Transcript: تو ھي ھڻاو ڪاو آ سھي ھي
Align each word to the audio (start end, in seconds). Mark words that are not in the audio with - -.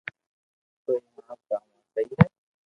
تو 0.83 0.91
ھي 1.01 1.07
ھڻاو 1.15 1.37
ڪاو 1.47 1.63
آ 1.77 1.79
سھي 1.93 2.01
ھي 2.19 2.25